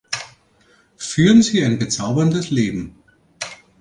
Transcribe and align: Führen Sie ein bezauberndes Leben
Führen 0.97 1.43
Sie 1.43 1.63
ein 1.63 1.77
bezauberndes 1.77 2.49
Leben 2.49 2.95